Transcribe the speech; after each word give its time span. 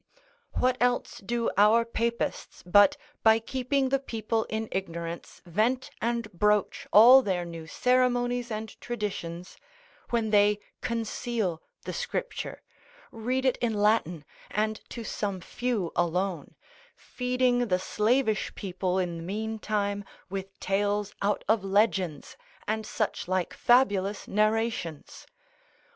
What 0.53 0.77
else 0.79 1.19
do 1.19 1.51
our 1.57 1.85
papists, 1.85 2.63
but 2.65 2.97
by 3.21 3.37
keeping 3.37 3.89
the 3.89 3.99
people 3.99 4.45
in 4.45 4.67
ignorance 4.71 5.43
vent 5.45 5.91
and 6.01 6.31
broach 6.33 6.87
all 6.91 7.21
their 7.21 7.45
new 7.45 7.67
ceremonies 7.67 8.49
and 8.49 8.69
traditions, 8.81 9.57
when 10.09 10.31
they 10.31 10.59
conceal 10.81 11.61
the 11.85 11.93
scripture, 11.93 12.63
read 13.11 13.45
it 13.45 13.57
in 13.57 13.75
Latin, 13.75 14.25
and 14.49 14.81
to 14.89 15.03
some 15.03 15.39
few 15.39 15.91
alone, 15.95 16.55
feeding 16.95 17.67
the 17.67 17.77
slavish 17.77 18.55
people 18.55 18.97
in 18.97 19.17
the 19.17 19.23
meantime 19.23 20.03
with 20.31 20.59
tales 20.59 21.13
out 21.21 21.43
of 21.47 21.63
legends, 21.63 22.35
and 22.67 22.87
such 22.87 23.27
like 23.27 23.53
fabulous 23.53 24.27
narrations? 24.27 25.27